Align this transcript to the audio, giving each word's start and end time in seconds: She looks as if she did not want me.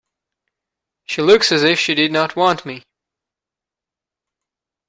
She 1.05 1.21
looks 1.21 1.51
as 1.51 1.61
if 1.63 1.79
she 1.79 1.93
did 1.93 2.11
not 2.11 2.35
want 2.35 2.65
me. 2.65 2.81